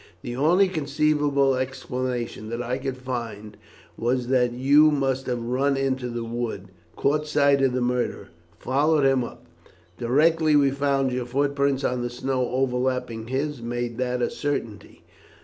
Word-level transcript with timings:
The 0.23 0.35
only 0.35 0.67
conceivable 0.67 1.53
explanation 1.53 2.49
that 2.49 2.59
I 2.63 2.79
could 2.79 2.97
find 2.97 3.55
was 3.95 4.29
that 4.29 4.51
you 4.51 4.89
must 4.89 5.27
have 5.27 5.43
run 5.43 5.77
into 5.77 6.09
the 6.09 6.23
wood, 6.23 6.69
caught 6.95 7.27
sight 7.27 7.61
of 7.61 7.73
the 7.73 7.81
murderer, 7.81 8.29
and 8.29 8.29
followed 8.59 9.03
him 9.05 9.23
up. 9.23 9.45
Directly 9.99 10.55
we 10.55 10.71
found 10.71 11.11
your 11.11 11.27
footprints 11.27 11.83
on 11.83 12.01
the 12.01 12.09
snow 12.09 12.49
overlapping 12.49 13.27
his 13.27 13.59
it 13.59 13.65
made 13.65 13.99
that 13.99 14.23
a 14.23 14.31
certainty. 14.31 15.03